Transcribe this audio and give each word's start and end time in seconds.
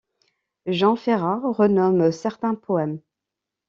Jean 0.65 0.95
Ferrat 0.95 1.41
renomme 1.45 2.11
certains 2.11 2.55
poèmes. 2.55 2.99